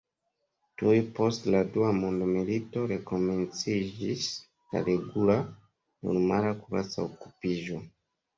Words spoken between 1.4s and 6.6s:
la Dua Mondmilito, rekomenciĝis la regula, normala